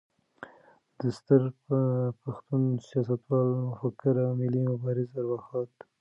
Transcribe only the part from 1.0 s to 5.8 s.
ستر پښتون، سیاستوال، مفکر او ملي مبارز ارواښاد